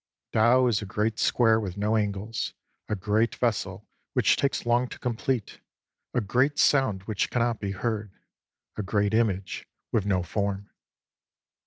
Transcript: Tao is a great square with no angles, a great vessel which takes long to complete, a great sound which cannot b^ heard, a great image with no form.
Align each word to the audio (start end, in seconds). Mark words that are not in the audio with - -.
Tao 0.33 0.65
is 0.65 0.81
a 0.81 0.87
great 0.87 1.19
square 1.19 1.59
with 1.59 1.77
no 1.77 1.95
angles, 1.95 2.55
a 2.89 2.95
great 2.95 3.35
vessel 3.35 3.87
which 4.13 4.35
takes 4.35 4.65
long 4.65 4.87
to 4.87 4.97
complete, 4.97 5.59
a 6.15 6.21
great 6.21 6.57
sound 6.57 7.03
which 7.03 7.29
cannot 7.29 7.61
b^ 7.61 7.71
heard, 7.75 8.11
a 8.77 8.81
great 8.81 9.13
image 9.13 9.67
with 9.91 10.07
no 10.07 10.23
form. 10.23 10.71